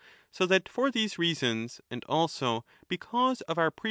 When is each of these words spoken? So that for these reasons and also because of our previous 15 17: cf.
So 0.31 0.47
that 0.47 0.67
for 0.67 0.89
these 0.89 1.19
reasons 1.19 1.79
and 1.91 2.03
also 2.05 2.65
because 2.87 3.41
of 3.41 3.59
our 3.59 3.65
previous 3.65 3.69
15 3.69 3.69
17: 3.69 3.69
cf. 3.73 3.77